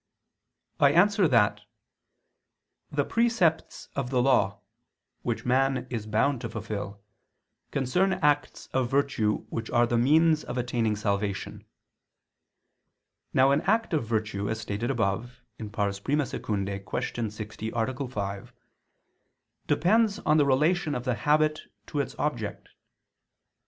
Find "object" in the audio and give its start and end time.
22.17-22.69